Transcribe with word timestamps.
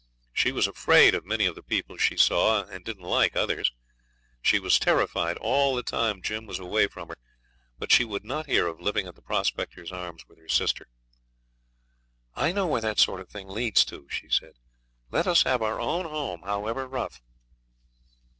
She 0.33 0.51
was 0.51 0.65
afraid 0.65 1.13
of 1.13 1.27
many 1.27 1.45
of 1.45 1.53
the 1.53 1.61
people 1.61 1.95
she 1.95 2.17
saw, 2.17 2.63
and 2.63 2.83
didn't 2.83 3.03
like 3.05 3.35
others. 3.35 3.71
She 4.41 4.57
was 4.57 4.79
terrified 4.79 5.37
all 5.37 5.75
the 5.75 5.83
time 5.83 6.23
Jim 6.23 6.47
was 6.47 6.57
away 6.57 6.87
from 6.87 7.09
her, 7.09 7.17
but 7.77 7.91
she 7.91 8.03
would 8.03 8.25
not 8.25 8.47
hear 8.47 8.65
of 8.65 8.81
living 8.81 9.05
at 9.05 9.13
the 9.13 9.21
Prospectors' 9.21 9.91
Arms 9.91 10.27
with 10.27 10.39
her 10.39 10.49
sister. 10.49 10.87
'I 12.33 12.51
know 12.53 12.65
where 12.65 12.81
that 12.81 12.97
sort 12.97 13.21
of 13.21 13.29
thing 13.29 13.47
leads 13.47 13.85
to,' 13.85 14.07
she 14.09 14.27
said; 14.27 14.53
'let 15.11 15.27
us 15.27 15.43
have 15.43 15.61
our 15.61 15.79
own 15.79 16.05
home, 16.05 16.41
however 16.41 16.87
rough.' 16.87 17.21